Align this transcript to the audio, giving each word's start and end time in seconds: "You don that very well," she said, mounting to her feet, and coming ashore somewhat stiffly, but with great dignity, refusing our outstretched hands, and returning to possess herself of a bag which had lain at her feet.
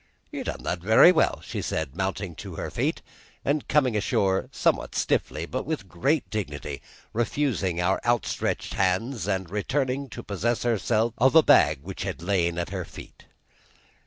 "You 0.31 0.43
don 0.43 0.63
that 0.63 0.79
very 0.79 1.11
well," 1.11 1.41
she 1.41 1.61
said, 1.61 1.95
mounting 1.95 2.33
to 2.37 2.55
her 2.55 2.71
feet, 2.71 3.03
and 3.45 3.67
coming 3.67 3.95
ashore 3.95 4.49
somewhat 4.51 4.95
stiffly, 4.95 5.45
but 5.45 5.63
with 5.63 5.87
great 5.87 6.27
dignity, 6.31 6.81
refusing 7.13 7.79
our 7.79 8.01
outstretched 8.03 8.73
hands, 8.73 9.27
and 9.27 9.47
returning 9.47 10.09
to 10.09 10.23
possess 10.23 10.63
herself 10.63 11.13
of 11.19 11.35
a 11.35 11.43
bag 11.43 11.81
which 11.83 12.01
had 12.01 12.23
lain 12.23 12.57
at 12.57 12.69
her 12.71 12.83
feet. 12.83 13.25